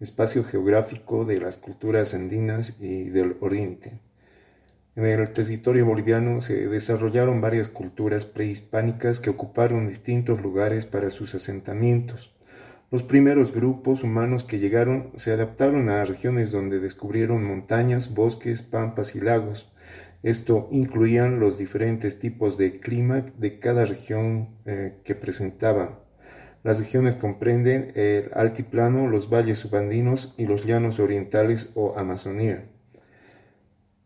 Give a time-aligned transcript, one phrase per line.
[0.00, 4.00] espacio geográfico de las culturas andinas y del oriente.
[4.96, 11.34] En el territorio boliviano se desarrollaron varias culturas prehispánicas que ocuparon distintos lugares para sus
[11.34, 12.36] asentamientos.
[12.92, 19.16] Los primeros grupos humanos que llegaron se adaptaron a regiones donde descubrieron montañas, bosques, pampas
[19.16, 19.72] y lagos.
[20.22, 26.03] Esto incluían los diferentes tipos de clima de cada región eh, que presentaba.
[26.64, 32.64] Las regiones comprenden el altiplano, los valles subandinos y los llanos orientales o Amazonía.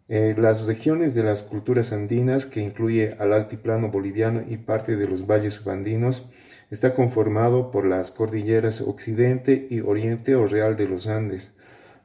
[0.08, 5.06] Eh, las regiones de las culturas andinas, que incluye al altiplano boliviano y parte de
[5.06, 6.30] los valles subandinos,
[6.68, 11.52] está conformado por las cordilleras Occidente y Oriente o Real de los Andes,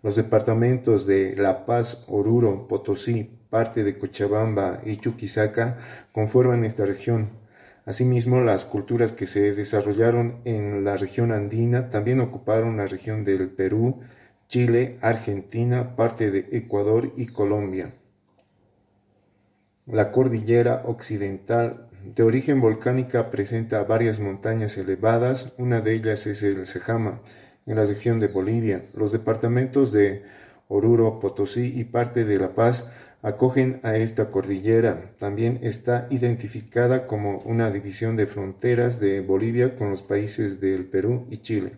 [0.04, 5.80] los departamentos de La Paz, Oruro, Potosí, parte de Cochabamba y Chuquisaca
[6.12, 7.43] conforman esta región.
[7.86, 13.50] Asimismo, las culturas que se desarrollaron en la región andina también ocuparon la región del
[13.50, 14.00] Perú,
[14.48, 17.94] Chile, Argentina, parte de Ecuador y Colombia.
[19.86, 26.66] La cordillera occidental de origen volcánica presenta varias montañas elevadas, una de ellas es el
[26.66, 27.22] Sejama,
[27.66, 28.86] en la región de Bolivia.
[28.94, 30.24] Los departamentos de
[30.70, 32.90] Oruro, Potosí y parte de La Paz
[33.24, 35.16] acogen a esta cordillera.
[35.18, 41.26] También está identificada como una división de fronteras de Bolivia con los países del Perú
[41.30, 41.78] y Chile.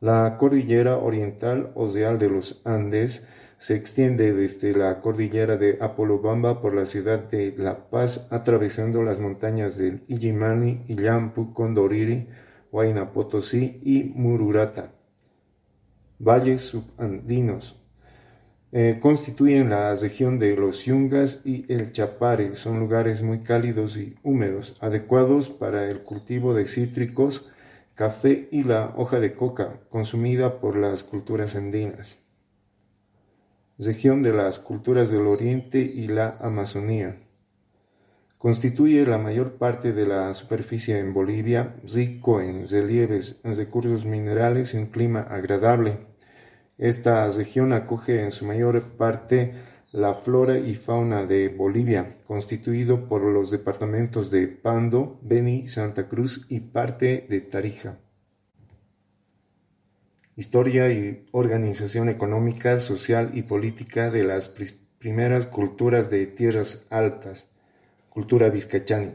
[0.00, 6.60] La cordillera oriental o Real de los Andes se extiende desde la cordillera de Apolobamba
[6.60, 12.28] por la ciudad de La Paz, atravesando las montañas del Illimani, Illampu, Condoriri,
[12.72, 14.92] Huayna Potosí y Mururata.
[16.18, 17.80] Valles subandinos
[18.72, 22.54] eh, constituyen la región de los Yungas y el Chapare.
[22.54, 27.50] Son lugares muy cálidos y húmedos, adecuados para el cultivo de cítricos,
[27.96, 32.18] café y la hoja de coca, consumida por las culturas andinas.
[33.76, 37.18] Región de las culturas del Oriente y la Amazonía.
[38.38, 44.74] Constituye la mayor parte de la superficie en Bolivia, rico en relieves, en recursos minerales
[44.74, 46.09] y un clima agradable
[46.80, 49.52] esta región acoge en su mayor parte
[49.92, 56.46] la flora y fauna de Bolivia, constituido por los departamentos de Pando, Beni, Santa Cruz
[56.48, 57.98] y parte de Tarija.
[60.36, 64.56] Historia y organización económica, social y política de las
[64.98, 67.50] primeras culturas de tierras altas,
[68.08, 69.10] cultura vizcachani.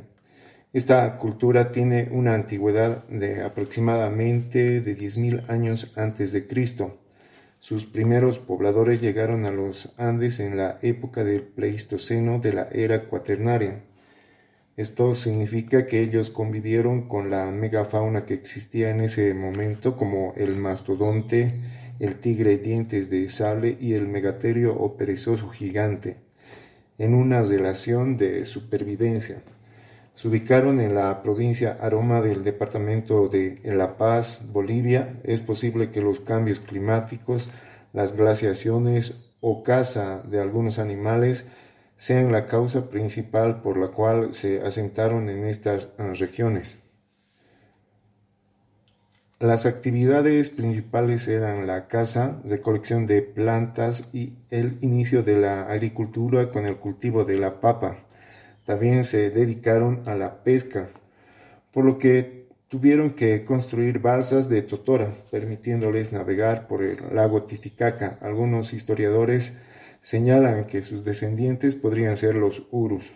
[0.72, 7.00] Esta cultura tiene una antigüedad de aproximadamente de 10.000 años antes de Cristo
[7.66, 13.06] sus primeros pobladores llegaron a los Andes en la época del Pleistoceno de la era
[13.06, 13.82] cuaternaria.
[14.78, 20.58] Esto significa que ellos convivieron con la megafauna que existía en ese momento, como el
[20.58, 21.60] mastodonte,
[22.00, 26.18] el tigre dientes de sable y el megaterio o perezoso gigante,
[27.00, 29.42] en una relación de supervivencia.
[30.16, 35.20] Se ubicaron en la provincia Aroma del departamento de La Paz, Bolivia.
[35.24, 37.50] Es posible que los cambios climáticos,
[37.92, 41.48] las glaciaciones o caza de algunos animales
[41.98, 46.80] sean la causa principal por la cual se asentaron en estas ah, regiones.
[49.40, 56.50] Las actividades principales eran la caza, recolección de plantas y el inicio de la agricultura
[56.52, 58.06] con el cultivo de la papa.
[58.66, 60.90] También se dedicaron a la pesca,
[61.72, 68.18] por lo que tuvieron que construir balsas de totora, permitiéndoles navegar por el lago Titicaca.
[68.22, 69.58] Algunos historiadores
[70.02, 73.14] señalan que sus descendientes podrían ser los urus.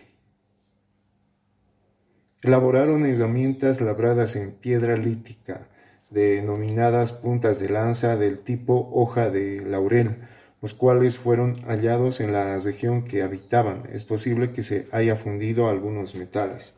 [2.42, 5.68] Elaboraron herramientas labradas en piedra lítica,
[6.10, 10.16] denominadas puntas de lanza del tipo hoja de laurel,
[10.62, 13.82] los cuales fueron hallados en la región que habitaban.
[13.92, 16.74] Es posible que se haya fundido algunos metales.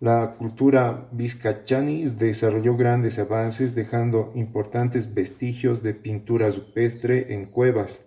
[0.00, 8.02] La cultura vizcachani desarrolló grandes avances dejando importantes vestigios de pintura rupestre en cuevas.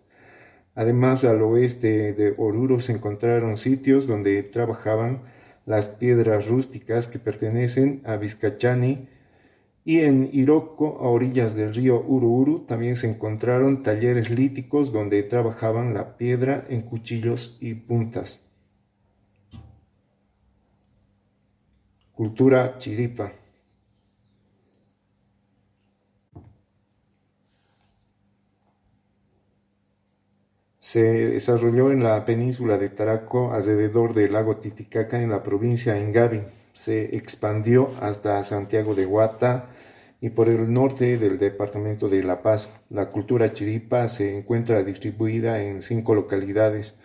[0.74, 5.24] Además, al oeste de Oruro se encontraron sitios donde trabajaban
[5.66, 9.10] las piedras rústicas que pertenecen a Vizcachani
[9.84, 15.94] y en Iroko, a orillas del río Ururu, también se encontraron talleres líticos donde trabajaban
[15.94, 18.40] la piedra en cuchillos y puntas.
[22.14, 23.34] Cultura chiripa.
[30.78, 36.02] Se desarrolló en la península de Taraco, alrededor del lago Titicaca, en la provincia de
[36.04, 36.42] Engabi
[36.74, 39.70] se expandió hasta Santiago de Guata
[40.22, 42.70] y por el norte del departamento de La Paz.
[42.90, 46.96] La cultura chiripa se encuentra distribuida en cinco localidades.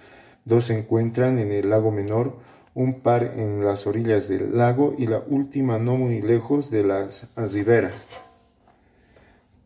[0.44, 2.36] Dos se encuentran en el lago menor,
[2.74, 7.32] un par en las orillas del lago y la última no muy lejos de las
[7.36, 8.04] riberas.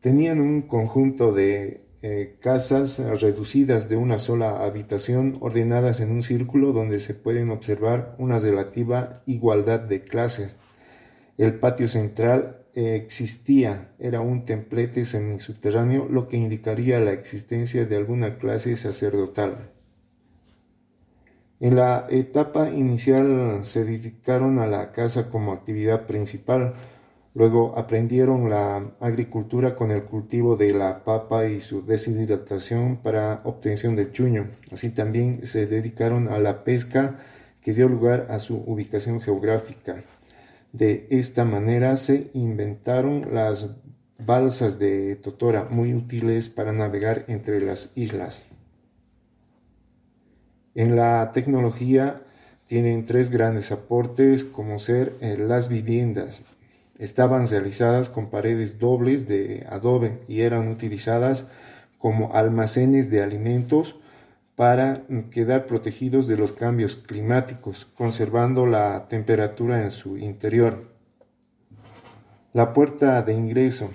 [0.00, 6.72] Tenían un conjunto de eh, casas reducidas de una sola habitación ordenadas en un círculo
[6.72, 10.56] donde se pueden observar una relativa igualdad de clases.
[11.36, 17.96] El patio central eh, existía, era un templete semisubterráneo, lo que indicaría la existencia de
[17.96, 19.70] alguna clase sacerdotal.
[21.58, 26.72] En la etapa inicial se dedicaron a la casa como actividad principal,
[27.32, 33.94] Luego aprendieron la agricultura con el cultivo de la papa y su deshidratación para obtención
[33.94, 34.48] de chuño.
[34.72, 37.18] Así también se dedicaron a la pesca
[37.60, 40.02] que dio lugar a su ubicación geográfica.
[40.72, 43.76] De esta manera se inventaron las
[44.18, 48.46] balsas de Totora, muy útiles para navegar entre las islas.
[50.74, 52.22] En la tecnología
[52.66, 56.42] tienen tres grandes aportes como ser eh, las viviendas,
[57.00, 61.48] Estaban realizadas con paredes dobles de adobe y eran utilizadas
[61.96, 63.98] como almacenes de alimentos
[64.54, 70.90] para quedar protegidos de los cambios climáticos, conservando la temperatura en su interior.
[72.52, 73.90] La puerta de ingreso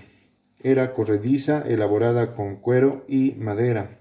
[0.63, 4.00] era corrediza, elaborada con cuero y madera.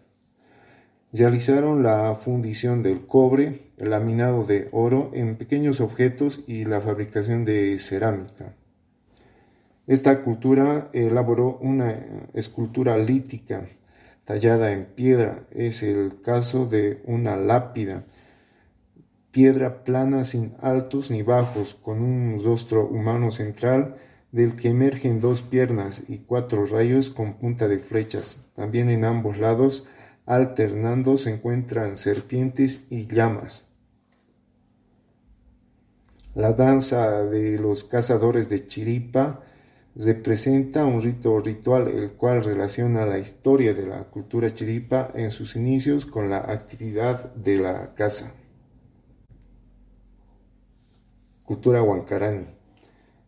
[1.12, 7.44] Realizaron la fundición del cobre, el laminado de oro en pequeños objetos y la fabricación
[7.44, 8.54] de cerámica.
[9.86, 13.66] Esta cultura elaboró una escultura lítica
[14.24, 15.44] tallada en piedra.
[15.50, 18.04] Es el caso de una lápida,
[19.30, 23.96] piedra plana sin altos ni bajos, con un rostro humano central
[24.32, 28.46] del que emergen dos piernas y cuatro rayos con punta de flechas.
[28.56, 29.86] También en ambos lados,
[30.24, 33.66] alternando, se encuentran serpientes y llamas.
[36.34, 39.42] La danza de los cazadores de Chiripa
[39.96, 45.54] representa un rito ritual el cual relaciona la historia de la cultura chiripa en sus
[45.54, 48.34] inicios con la actividad de la caza.
[51.44, 52.46] Cultura huancarani.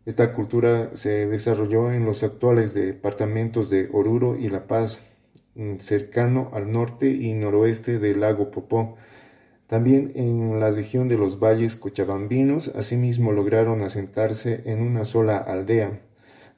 [0.06, 5.06] Esta cultura se desarrolló en los actuales departamentos de Oruro y La Paz,
[5.54, 8.96] mm, cercano al norte y noroeste del lago Popó.
[9.66, 16.00] También en la región de los valles cochabambinos, asimismo lograron asentarse en una sola aldea,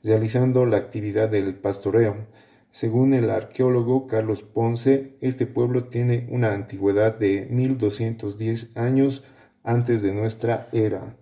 [0.03, 2.27] realizando la actividad del pastoreo.
[2.71, 9.25] Según el arqueólogo Carlos Ponce, este pueblo tiene una antigüedad de 1210 años
[9.63, 11.17] antes de nuestra era.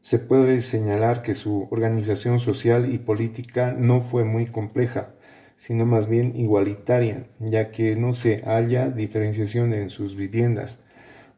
[0.00, 5.14] Se puede señalar que su organización social y política no fue muy compleja,
[5.56, 10.78] sino más bien igualitaria, ya que no se halla diferenciación en sus viviendas.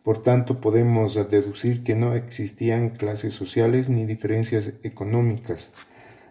[0.09, 5.71] Por tanto, podemos deducir que no existían clases sociales ni diferencias económicas.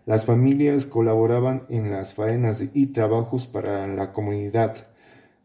[0.08, 4.88] Las familias colaboraban en las faenas y trabajos para la comunidad.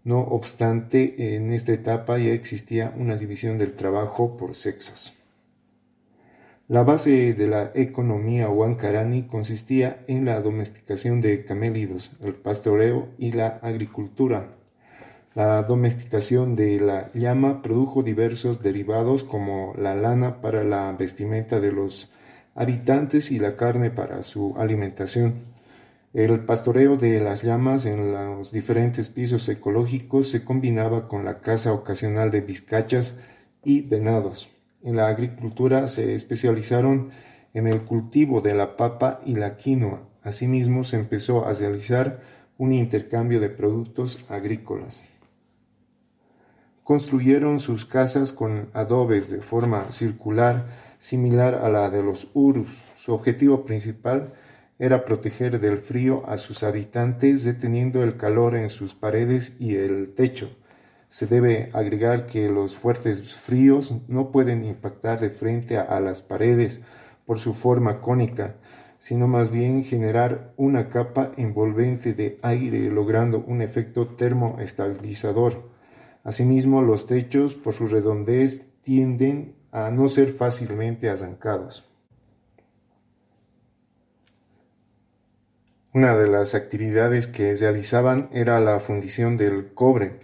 [0.03, 5.13] No obstante, en esta etapa ya existía una división del trabajo por sexos.
[6.69, 13.33] La base de la economía huancarani consistía en la domesticación de camélidos, el pastoreo y
[13.33, 14.57] la agricultura.
[15.35, 21.73] La domesticación de la llama produjo diversos derivados como la lana para la vestimenta de
[21.73, 22.13] los
[22.55, 25.47] habitantes y la carne para su alimentación.
[26.13, 31.73] El pastoreo de las llamas en los diferentes pisos ecológicos se combinaba con la caza
[31.73, 33.23] ocasional de vizcachas
[33.65, 34.51] y venados.
[34.83, 37.09] En la agricultura se especializaron
[37.55, 40.03] en el cultivo de la papa y la quinoa.
[40.23, 42.21] Asimismo se empezó a realizar
[42.59, 45.05] un intercambio de productos agrícolas.
[46.85, 50.67] Construyeron sus casas con adobes de forma circular,
[50.99, 52.83] similar a la de los urus.
[52.99, 54.33] Su objetivo principal
[54.81, 60.13] era proteger del frío a sus habitantes, deteniendo el calor en sus paredes y el
[60.13, 60.51] techo.
[61.09, 66.81] Se debe agregar que los fuertes fríos no pueden impactar de frente a, las paredes
[67.27, 68.57] por su forma cónica,
[68.99, 75.72] sino más bien generar una capa envolvente de aire, logrando un efecto termoestabilizador.
[76.25, 81.85] Asimismo, los techos, por su redondez, tienden a no ser fácilmente arrancados.
[85.95, 90.21] Una de las actividades que realizaban era la fundición del cobre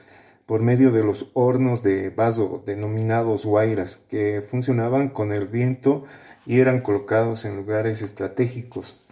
[0.47, 6.05] por medio de los hornos de vaso denominados guairas, que funcionaban con el viento
[6.47, 9.08] y eran colocados en lugares estratégicos.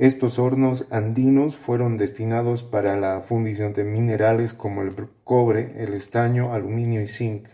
[0.00, 6.54] Estos hornos andinos fueron destinados para la fundición de minerales como el cobre, el estaño,
[6.54, 7.48] aluminio y zinc.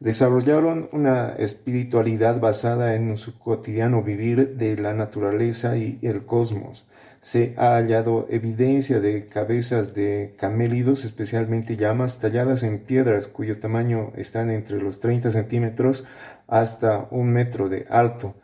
[0.00, 6.84] Desarrollaron una espiritualidad basada en su cotidiano vivir de la naturaleza y el cosmos.
[7.22, 14.12] Se ha hallado evidencia de cabezas de camélidos, especialmente llamas, talladas en piedras cuyo tamaño
[14.14, 16.04] está entre los 30 centímetros
[16.48, 18.34] hasta un metro de alto.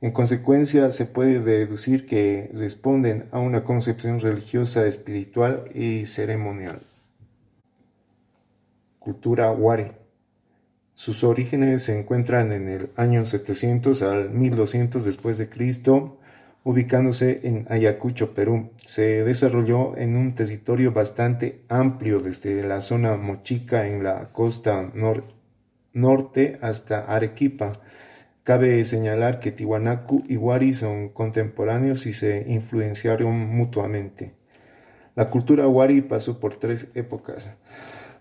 [0.00, 6.80] En consecuencia, se puede deducir que responden a una concepción religiosa, espiritual y ceremonial.
[8.98, 9.92] Cultura Wari.
[10.92, 16.18] Sus orígenes se encuentran en el año 700 al 1200 después de Cristo,
[16.64, 18.70] ubicándose en Ayacucho, Perú.
[18.84, 24.90] Se desarrolló en un territorio bastante amplio desde la zona Mochica en la costa
[25.92, 27.72] norte hasta Arequipa.
[28.46, 34.34] Cabe señalar que Tiwanaku y Wari son contemporáneos y se influenciaron mutuamente.
[35.16, 37.50] La cultura Wari pasó por tres épocas.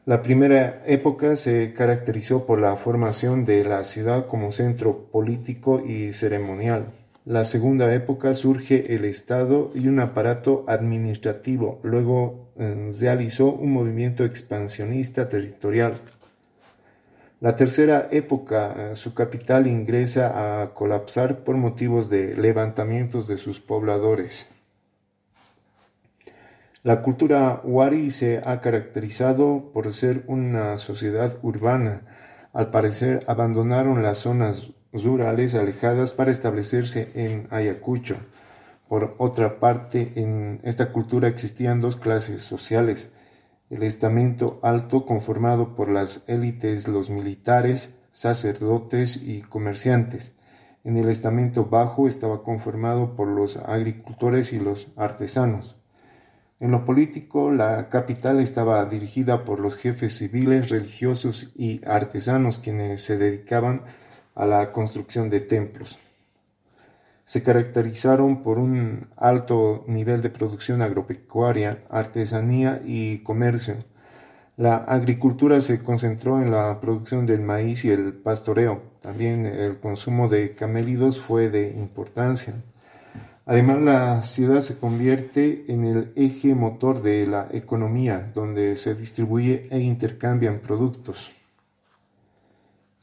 [0.08, 6.12] La primera época se caracterizó por la formación de la ciudad como centro político y
[6.12, 6.88] ceremonial.
[7.26, 11.80] La segunda época surge el Estado y un aparato administrativo.
[11.84, 16.02] Luego eh, realizó un movimiento expansionista territorial.
[17.42, 23.60] La tercera época, eh, su capital ingresa a colapsar por motivos de levantamientos de sus
[23.60, 24.48] pobladores.
[26.82, 32.04] La cultura wari se ha caracterizado por ser una sociedad urbana.
[32.54, 38.18] Al parecer abandonaron las zonas rurales alejadas para establecerse en Ayacucho.
[38.88, 43.12] Por otra parte, en esta cultura existían dos clases sociales.
[43.72, 50.36] El estamento alto conformado por las élites, los militares, sacerdotes y comerciantes.
[50.84, 55.78] En el estamento bajo estaba conformado por los agricultores y los artesanos.
[56.60, 63.02] En lo político, la capital estaba dirigida por los jefes civiles, religiosos y artesanos quienes
[63.02, 63.82] se dedicaban
[64.36, 65.98] a la construcción de templos.
[67.26, 73.78] Se caracterizaron por un alto nivel de producción agropecuaria, artesanía y comercio.
[74.58, 78.84] La agricultura se concentró en la producción del maíz y el pastoreo.
[79.02, 82.54] También el consumo de camélidos fue de importancia.
[83.48, 89.68] Además, la ciudad se convierte en el eje motor de la economía, donde se distribuye
[89.72, 91.32] e intercambian productos.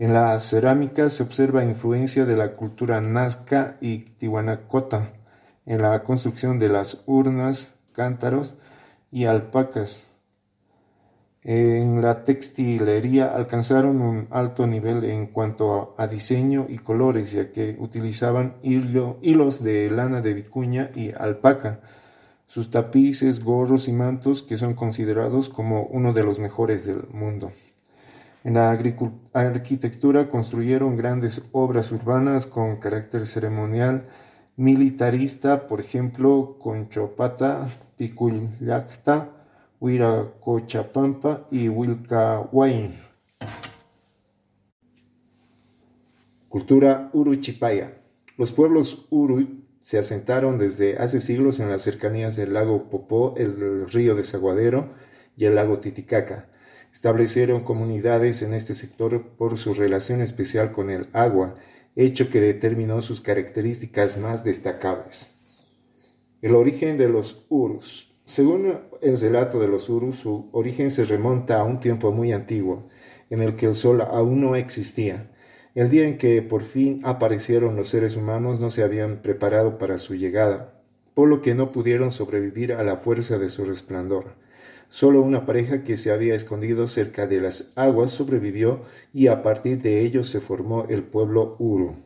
[0.02, 5.12] En la cerámica se observa influencia de la cultura nazca y tihuanacota
[5.64, 8.54] en la construcción de las urnas, cántaros
[9.12, 10.02] y alpacas.
[11.44, 17.76] En la textilería alcanzaron un alto nivel en cuanto a, diseño y colores, ya que
[17.78, 21.78] utilizaban hilos de lana de vicuña y alpaca,
[22.48, 27.52] sus tapices, gorros y mantos que son considerados como uno de los mejores del mundo.
[28.44, 34.08] En la arquitectura construyeron grandes obras urbanas con carácter ceremonial,
[34.56, 39.30] militarista, por ejemplo, Conchopata, Picullacta,
[39.80, 42.92] Huiracochapampa y Huilcahuain.
[46.48, 47.96] Cultura Uruchipaya.
[48.36, 53.88] Los pueblos Uru se asentaron desde hace siglos en las cercanías del lago Popó, el
[53.88, 54.90] río Desaguadero
[55.36, 56.48] y el lago Titicaca.
[56.92, 61.56] Establecieron comunidades en este sector por su relación especial con el agua,
[61.96, 65.32] hecho que determinó sus características más destacables.
[66.42, 68.14] El origen de los Urus.
[68.24, 72.88] Según el relato de los Urus, su origen se remonta a un tiempo muy antiguo,
[73.30, 75.30] en el que el sol aún no existía.
[75.74, 79.96] El día en que por fin aparecieron los seres humanos no se habían preparado para
[79.96, 80.82] su llegada,
[81.14, 84.41] por lo que no pudieron sobrevivir a la fuerza de su resplandor.
[84.92, 88.82] Solo una pareja que se había escondido cerca de las aguas sobrevivió
[89.14, 91.96] y a partir de ello se formó el pueblo Uru.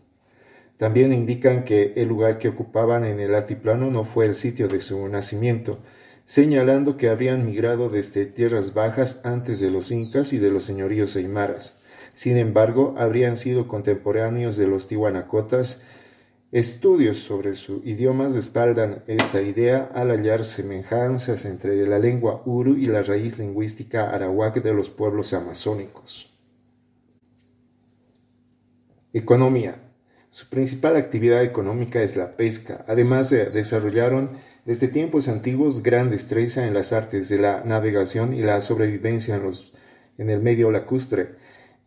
[0.77, 4.81] También indican que el lugar que ocupaban en el altiplano no fue el sitio de
[4.81, 5.81] su nacimiento,
[6.25, 11.17] señalando que habrían migrado desde tierras bajas antes de los incas y de los señoríos
[11.17, 11.81] aymaras.
[12.15, 15.83] Sin embargo, habrían sido contemporáneos de los tihuanacotas.
[16.53, 22.87] Estudios sobre su idioma respaldan esta idea al hallar semejanzas entre la lengua uru y
[22.87, 26.33] la raíz lingüística arawak de los pueblos amazónicos.
[29.13, 29.83] Economía.
[30.31, 32.85] Su principal actividad económica es la pesca.
[32.87, 38.61] Además, desarrollaron desde tiempos antiguos, gran destreza en las artes de la navegación y la
[38.61, 39.73] sobrevivencia en, los,
[40.17, 41.35] en el medio lacustre.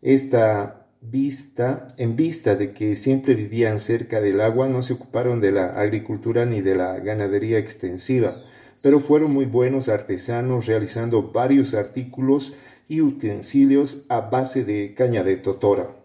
[0.02, 5.52] Esta vista, en vista de que siempre vivían cerca del agua, no se ocuparon de
[5.52, 8.42] la agricultura ni de la ganadería extensiva,
[8.82, 12.54] pero fueron muy buenos artesanos realizando varios artículos
[12.88, 15.96] y utensilios a base de caña de totora.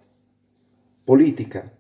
[1.06, 1.72] Política.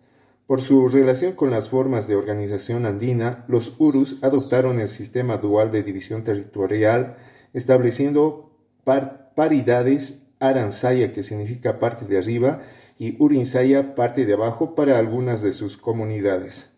[0.47, 5.71] Por su relación con las formas de organización andina, los urus adoptaron el sistema dual
[5.71, 7.17] de división territorial,
[7.53, 8.51] estableciendo
[8.83, 12.61] paridades aranzaya, que significa parte de arriba,
[12.97, 16.71] y urinsaya, parte de abajo, para algunas de sus comunidades.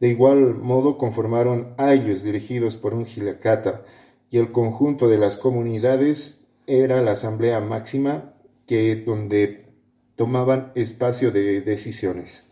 [0.00, 3.84] De igual modo conformaron ayos dirigidos por un gilacata,
[4.30, 8.34] y el conjunto de las comunidades era la asamblea máxima
[8.66, 9.72] que donde
[10.16, 12.44] tomaban espacio de decisiones.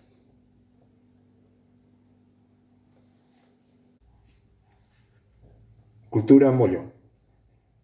[6.09, 6.96] Cultura Moyo.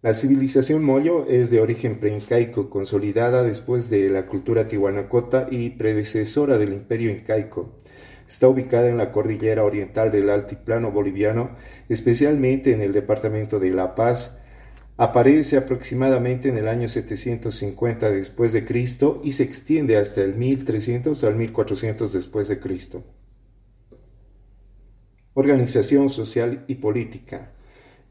[0.03, 6.59] La civilización Moyo es de origen preincaico, consolidada después de la cultura tihuanacota y predecesora
[6.59, 7.79] del imperio incaico.
[8.29, 11.51] Está ubicada en la cordillera oriental del altiplano boliviano,
[11.89, 14.41] especialmente en el departamento de La Paz.
[14.97, 21.23] Aparece aproximadamente en el año 750 después de Cristo y se extiende hasta el 1300
[21.23, 23.05] al 1400 después de Cristo.
[25.35, 27.53] Organización social y política.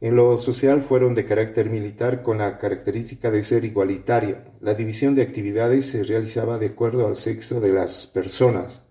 [0.02, 4.46] En lo social fueron de carácter militar con la característica de ser igualitaria.
[4.60, 8.82] La división de actividades se realizaba de acuerdo al sexo de las personas.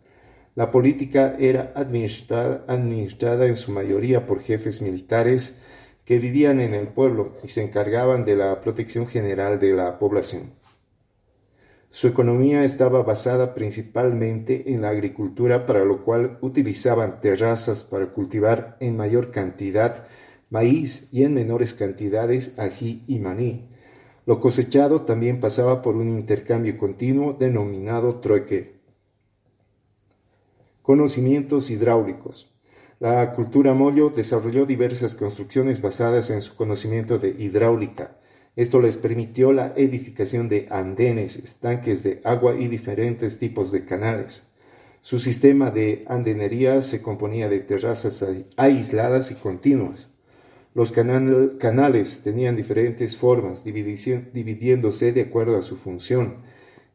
[0.55, 5.59] La política era administrada en su mayoría por jefes militares
[6.05, 10.53] que vivían en el pueblo y se encargaban de la protección general de la población.
[11.91, 18.77] Su economía estaba basada principalmente en la agricultura, para lo cual utilizaban terrazas para cultivar
[18.79, 20.07] en mayor cantidad
[20.51, 23.69] maíz y en menores cantidades ají y maní.
[24.27, 28.81] Lo cosechado también pasaba por un intercambio continuo denominado trueque.
[30.83, 32.53] Conocimientos hidráulicos.
[32.99, 38.19] La cultura Mollo desarrolló diversas construcciones basadas en su conocimiento de hidráulica.
[38.57, 44.49] Esto les permitió la edificación de andenes, estanques de agua y diferentes tipos de canales.
[45.01, 48.23] Su sistema de andenería se componía de terrazas
[48.59, 50.10] aisladas y continuas.
[50.73, 56.43] Los canales tenían diferentes formas, dividiéndose de acuerdo a su función.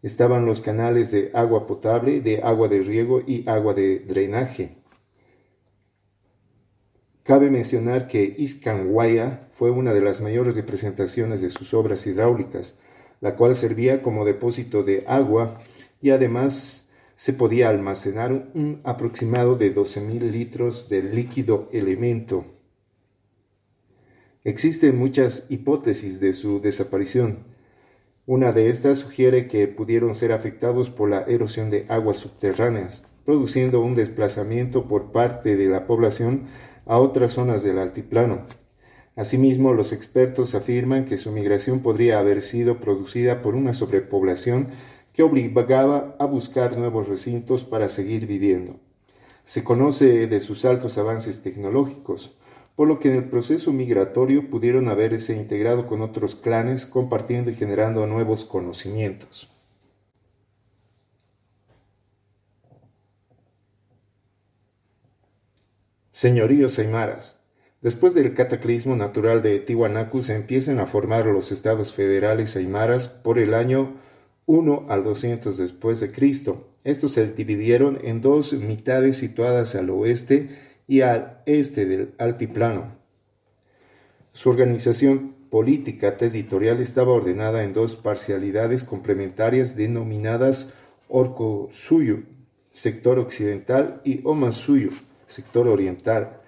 [0.02, 4.78] Estaban los canales de agua potable, de agua de riego y agua de drenaje.
[7.24, 12.76] Cabe mencionar que Iscanguaya fue una de las mayores representaciones de sus obras hidráulicas,
[13.20, 15.62] la cual servía como depósito de agua
[16.02, 22.55] y además se podía almacenar un aproximado de 12.000 litros de líquido elemento
[24.46, 27.46] Existen muchas hipótesis de su desaparición.
[28.28, 33.82] Una de estas sugiere que pudieron ser afectados por la erosión de aguas subterráneas, produciendo
[33.82, 36.44] un desplazamiento por parte de la población
[36.86, 38.46] a otras zonas del altiplano.
[39.16, 44.68] Asimismo, los expertos afirman que su migración podría haber sido producida por una sobrepoblación
[45.12, 48.80] que obligaba a buscar nuevos recintos para seguir viviendo.
[49.44, 52.38] Se conoce de sus altos avances tecnológicos,
[52.76, 57.56] por lo que en el proceso migratorio pudieron haberse integrado con otros clanes compartiendo y
[57.56, 59.50] generando nuevos conocimientos.
[66.12, 67.42] Señoríos aymaras.
[67.82, 73.38] Después del cataclismo natural de Tiwanaku se empiezan a formar los estados federales aymaras por
[73.38, 74.00] el año
[74.46, 76.70] 1 al 200 después de Cristo.
[76.84, 82.96] Estos se dividieron en dos mitades situadas al oeste y al este del altiplano.
[84.32, 90.74] Su organización política territorial estaba ordenada en dos parcialidades complementarias denominadas
[91.08, 92.24] Orco-Suyo,
[92.74, 94.90] sector occidental, y Oma-Suyo,
[95.28, 96.42] sector oriental.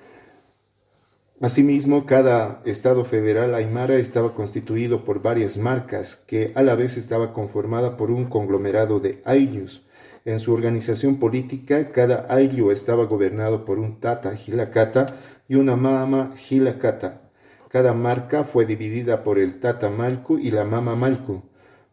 [1.39, 7.31] Asimismo, cada estado federal aymara estaba constituido por varias marcas, que a la vez estaba
[7.31, 9.83] conformada por un conglomerado de ayllus,
[10.27, 15.05] en su organización política, cada ayllu estaba gobernado por un tata gilacata
[15.47, 17.31] y una mama gilacata.
[17.69, 21.43] Cada marca fue dividida por el tata malku y la mama malku.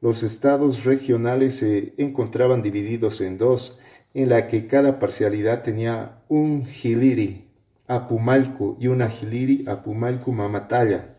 [0.00, 3.78] Los estados regionales se encontraban divididos en dos,
[4.14, 7.48] en la que cada parcialidad tenía un giliri,
[7.86, 11.13] apumalku, y una giliri, apumalku mamatalla.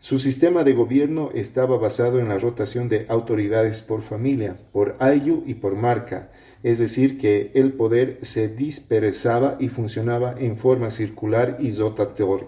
[0.00, 5.42] Su sistema de gobierno estaba basado en la rotación de autoridades por familia, por ayu
[5.44, 6.30] y por marca,
[6.62, 12.46] es decir, que el poder se dispersaba y funcionaba en forma circular y rotatoria.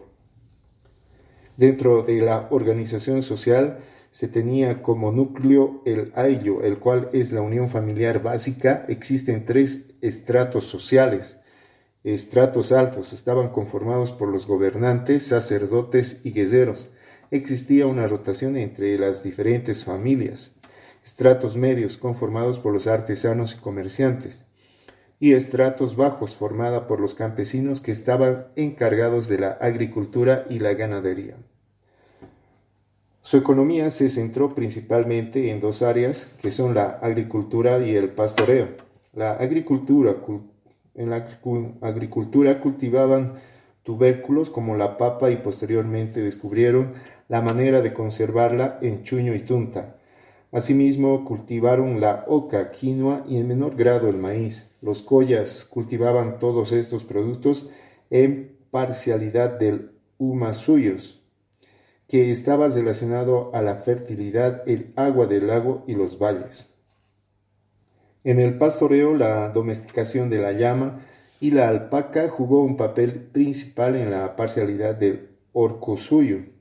[1.57, 3.81] Dentro de la organización social
[4.13, 8.85] se tenía como núcleo el ayllo, el cual es la unión familiar básica.
[8.89, 11.37] Existen tres estratos sociales.
[12.05, 16.91] Estratos altos estaban conformados por los gobernantes, sacerdotes y guerreros.
[17.31, 20.57] Existía una rotación entre las diferentes familias.
[21.05, 24.45] Estratos medios conformados por los artesanos y comerciantes
[25.21, 30.73] y estratos bajos formada por los campesinos que estaban encargados de la agricultura y la
[30.73, 31.37] ganadería.
[33.21, 38.69] Su economía se centró principalmente en dos áreas, que son la agricultura y el pastoreo.
[39.12, 40.16] La agricultura,
[40.95, 41.29] en la
[41.83, 43.35] agricultura cultivaban
[43.83, 46.95] tubérculos como la papa y posteriormente descubrieron
[47.31, 49.97] la manera de conservarla en chuño y tunta.
[50.51, 54.73] Asimismo, cultivaron la oca, quinoa y en menor grado el maíz.
[54.83, 57.71] Los collas cultivaban todos estos productos
[58.11, 61.23] en parcialidad del humasuyos,
[62.09, 66.75] que estaba relacionado a la fertilidad, el agua del lago y los valles.
[68.25, 71.07] En el pastoreo, la domesticación de la llama
[71.40, 76.59] y la alpaca jugó un papel principal en la parcialidad del orcosuyo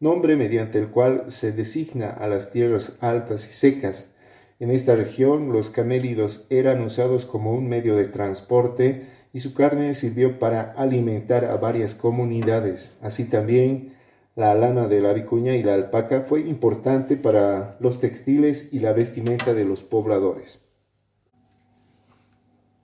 [0.00, 4.14] nombre mediante el cual se designa a las tierras altas y secas.
[4.58, 9.94] En esta región los camélidos eran usados como un medio de transporte y su carne
[9.94, 12.96] sirvió para alimentar a varias comunidades.
[13.02, 13.94] Así también
[14.36, 18.94] la lana de la vicuña y la alpaca fue importante para los textiles y la
[18.94, 20.66] vestimenta de los pobladores.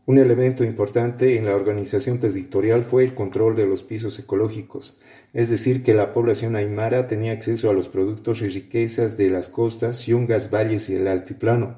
[0.05, 4.99] Un elemento importante en la organización territorial fue el control de los pisos ecológicos
[5.37, 9.51] es decir, que la población aymara tenía acceso a los productos y riquezas de las
[9.51, 11.77] costas, yungas, valles y el altiplano.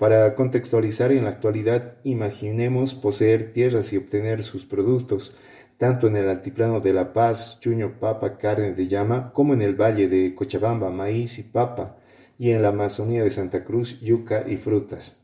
[0.00, 5.32] Para contextualizar en la actualidad, imaginemos poseer tierras y obtener sus productos,
[5.76, 9.80] tanto en el altiplano de La Paz, chuño, papa, carne de llama, como en el
[9.80, 11.98] valle de Cochabamba, maíz y papa,
[12.36, 15.18] y en la Amazonía de Santa Cruz, yuca y frutas.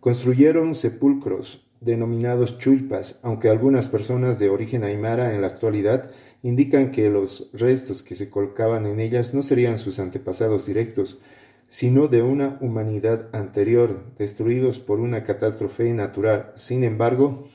[0.00, 6.10] Construyeron sepulcros, denominados chulpas, aunque algunas personas de origen aymara en la actualidad
[6.42, 11.18] indican que los restos que se colocaban en ellas no serían sus antepasados directos,
[11.68, 16.52] sino de una humanidad anterior, destruidos por una catástrofe natural.
[16.56, 17.48] Sin embargo,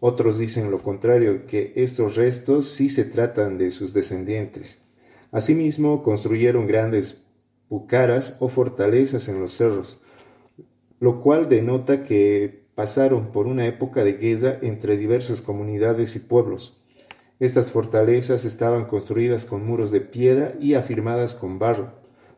[0.00, 4.82] otros dicen lo contrario, que estos restos sí se tratan de sus descendientes.
[5.30, 7.24] Asimismo, construyeron grandes
[7.68, 9.98] pucaras o fortalezas en los cerros,
[11.00, 16.80] lo cual denota que pasaron por una época de guerra entre diversas comunidades y pueblos.
[17.40, 21.92] Estas fortalezas estaban construidas con muros de piedra y afirmadas con barro.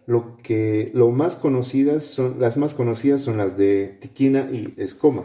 [0.06, 5.24] Lo que lo más conocidas son las más conocidas son las de Tiquina y Escoma.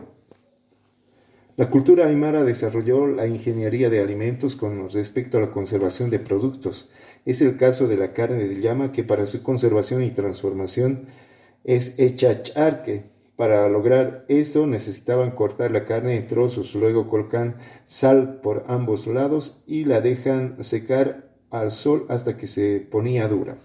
[1.58, 6.90] La cultura aymara desarrolló la ingeniería de alimentos con respecto a la conservación de productos.
[7.26, 11.08] Es el caso de la carne de llama que para su conservación y transformación
[11.64, 13.11] es hecha charque,
[13.42, 19.64] para lograr esto necesitaban cortar la carne en trozos, luego colocan sal por ambos lados
[19.66, 23.58] y la dejan secar al sol hasta que se ponía dura.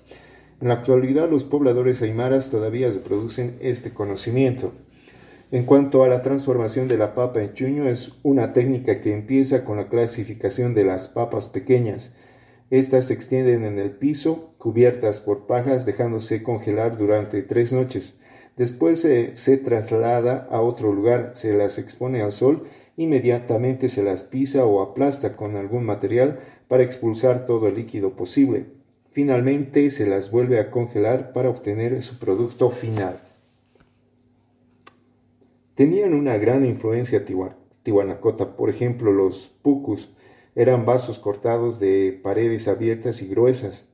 [0.62, 4.72] En la actualidad los pobladores aymaras todavía reproducen este conocimiento.
[5.50, 9.62] En cuanto a la transformación de la papa en chuño, es una técnica que empieza
[9.66, 12.14] con la clasificación de las papas pequeñas.
[12.70, 18.14] Estas se extienden en el piso, cubiertas por pajas, dejándose congelar durante tres noches.
[18.56, 22.64] Después se, traslada a otro lugar, se las expone al sol,
[22.96, 28.66] inmediatamente se las pisa o aplasta con algún material para expulsar todo el líquido posible.
[29.10, 33.18] Finalmente se las vuelve a congelar para obtener su producto final.
[35.74, 37.24] Tenían una gran influencia
[37.82, 40.10] tihuanacota, por ejemplo los pucus
[40.54, 43.86] eran vasos cortados de paredes abiertas y gruesas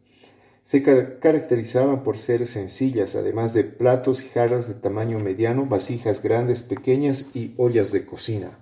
[0.62, 6.62] se caracterizaban por ser sencillas, además de platos y jarras de tamaño mediano, vasijas grandes,
[6.62, 8.58] pequeñas y ollas de cocina.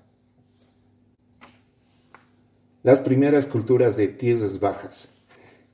[2.82, 5.10] Las primeras culturas de tierras bajas.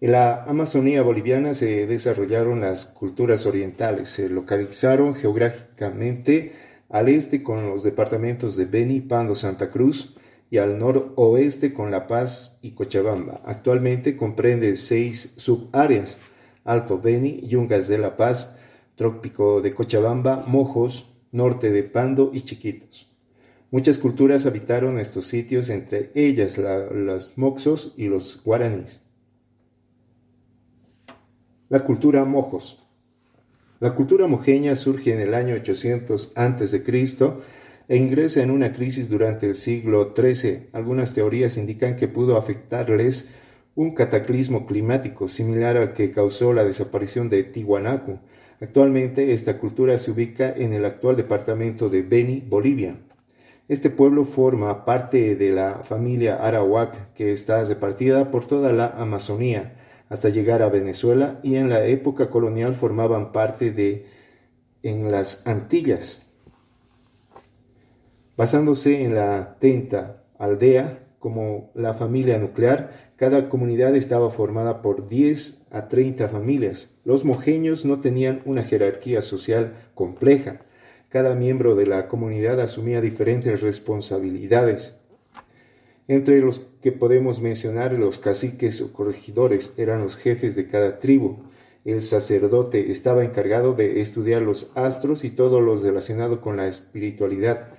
[0.00, 6.52] En la Amazonía boliviana se desarrollaron las culturas orientales, se localizaron geográficamente
[6.88, 10.15] al este con los departamentos de Beni, Pando, Santa Cruz,
[10.50, 13.40] y al noroeste con La Paz y Cochabamba.
[13.44, 16.18] Actualmente comprende seis subáreas,
[16.64, 18.56] Alto Beni, Yungas de La Paz,
[18.94, 23.12] Trópico de Cochabamba, Mojos, Norte de Pando y Chiquitos.
[23.70, 29.00] Muchas culturas habitaron estos sitios, entre ellas los moxos y los guaraníes.
[31.68, 32.82] La cultura mojos.
[33.80, 36.85] La cultura mojeña surge en el año 800 a.C
[37.88, 40.68] e ingresa en una crisis durante el siglo XIII.
[40.72, 43.27] Algunas teorías indican que pudo afectarles
[43.75, 48.18] un cataclismo climático similar al que causó la desaparición de Tiwanaku.
[48.61, 52.99] Actualmente esta cultura se ubica en el actual departamento de Beni, Bolivia.
[53.68, 59.75] Este pueblo forma parte de la familia Arawak, que está repartida por toda la Amazonía
[60.09, 64.07] hasta llegar a Venezuela y en la época colonial formaban parte de
[64.83, 66.25] en las Antillas.
[68.37, 75.66] Basándose en la tenta aldea como la familia nuclear, cada comunidad estaba formada por 10
[75.70, 76.90] a 30 familias.
[77.05, 80.61] Los mojeños no tenían una jerarquía social compleja
[81.09, 84.94] cada miembro de la comunidad asumía diferentes responsabilidades.
[86.09, 91.38] Entre los que podemos mencionar los caciques o corregidores eran los jefes de cada tribu.
[91.85, 97.75] El sacerdote estaba encargado de estudiar los astros y todo lo relacionado con la espiritualidad.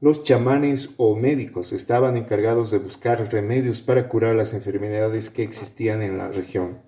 [0.00, 6.02] Los chamanes o médicos estaban encargados de buscar remedios para curar las enfermedades que existían
[6.02, 6.78] en la región.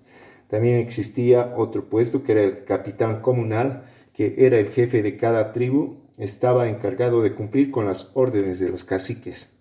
[0.47, 5.51] También existía otro puesto que era el capitán comunal, que era el jefe de cada
[5.51, 9.57] tribu, estaba encargado de cumplir con las órdenes de los caciques.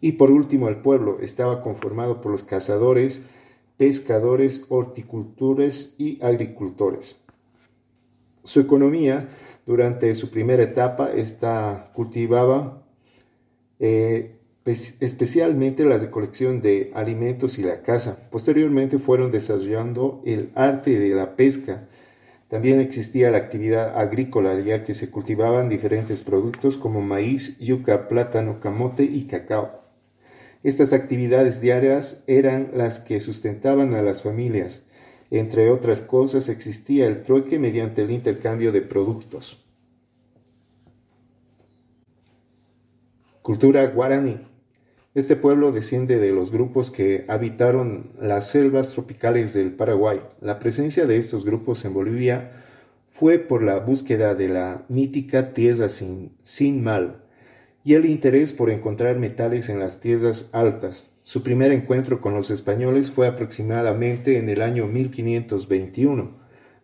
[0.00, 3.20] Y por último, el pueblo estaba conformado por los cazadores,
[3.76, 7.20] pescadores, horticultores y agricultores.
[8.44, 9.28] Su economía
[9.66, 12.82] durante su primera etapa está, cultivaba
[13.78, 18.28] eh, especialmente la recolección de alimentos y la caza.
[18.30, 21.88] Posteriormente fueron desarrollando el arte de la pesca,
[22.52, 28.60] también existía la actividad agrícola, ya que se cultivaban diferentes productos como maíz, yuca, plátano,
[28.60, 29.80] camote y cacao.
[30.62, 34.82] Estas actividades diarias eran las que sustentaban a las familias.
[35.34, 39.64] Entre otras cosas existía el trueque mediante el intercambio de productos.
[43.40, 44.46] Cultura guaraní.
[45.14, 50.20] Este pueblo desciende de los grupos que habitaron las selvas tropicales del Paraguay.
[50.42, 52.52] La presencia de estos grupos en Bolivia
[53.08, 57.24] fue por la búsqueda de la mítica tierra sin, sin mal
[57.82, 61.06] y el interés por encontrar metales en las tierras altas.
[61.24, 66.32] Su primer encuentro con los españoles fue aproximadamente en el año 1521.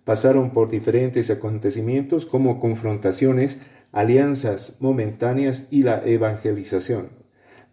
[0.04, 3.58] Pasaron por diferentes acontecimientos como confrontaciones,
[3.90, 7.10] alianzas momentáneas y la evangelización.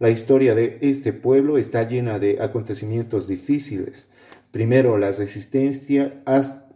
[0.00, 4.08] La historia de este pueblo está llena de acontecimientos difíciles.
[4.50, 6.20] Primero, la resistencia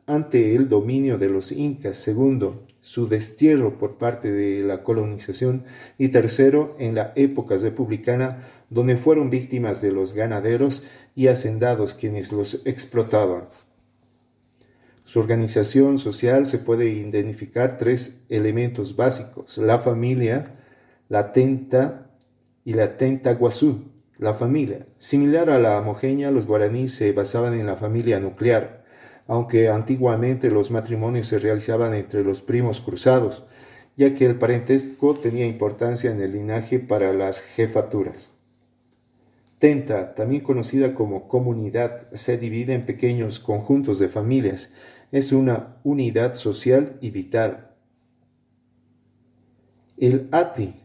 [0.07, 1.97] ante el dominio de los incas.
[1.97, 5.65] Segundo, su destierro por parte de la colonización.
[5.99, 10.83] Y tercero, en la época republicana, donde fueron víctimas de los ganaderos
[11.15, 13.49] y hacendados quienes los explotaban.
[15.05, 20.55] Su organización social se puede identificar tres elementos básicos, la familia,
[21.09, 22.13] la tenta
[22.65, 24.87] y la Tentaguazú, la familia.
[24.99, 28.80] Similar a la mojeña, los guaraníes se basaban en la familia nuclear,
[29.27, 33.45] aunque antiguamente los matrimonios se realizaban entre los primos cruzados,
[33.97, 38.33] ya que el parentesco tenía importancia en el linaje para las jefaturas.
[39.59, 44.73] Tenta, también conocida como comunidad, se divide en pequeños conjuntos de familias.
[45.13, 47.75] Es una unidad social y vital.
[49.99, 50.81] El Ati,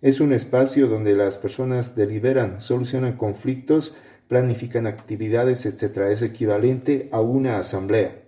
[0.00, 3.96] es un espacio donde las personas deliberan, solucionan conflictos,
[4.28, 5.98] planifican actividades, etc.
[6.10, 8.23] Es equivalente a una asamblea.